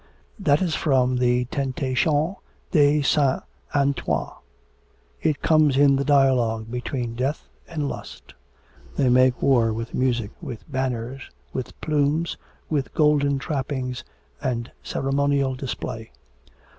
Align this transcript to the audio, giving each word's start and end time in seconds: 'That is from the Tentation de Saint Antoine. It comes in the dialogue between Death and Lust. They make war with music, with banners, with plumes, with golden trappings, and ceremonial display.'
'That 0.39 0.63
is 0.63 0.73
from 0.73 1.17
the 1.17 1.45
Tentation 1.45 2.35
de 2.71 3.03
Saint 3.03 3.43
Antoine. 3.75 4.33
It 5.21 5.43
comes 5.43 5.77
in 5.77 5.95
the 5.95 6.03
dialogue 6.03 6.71
between 6.71 7.13
Death 7.13 7.47
and 7.67 7.87
Lust. 7.87 8.33
They 8.95 9.09
make 9.09 9.43
war 9.43 9.71
with 9.71 9.93
music, 9.93 10.31
with 10.41 10.65
banners, 10.71 11.29
with 11.53 11.79
plumes, 11.81 12.35
with 12.67 12.95
golden 12.95 13.37
trappings, 13.37 14.03
and 14.41 14.71
ceremonial 14.81 15.53
display.' 15.53 16.09